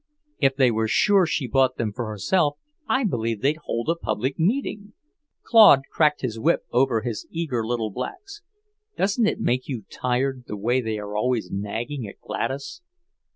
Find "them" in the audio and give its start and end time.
1.75-1.93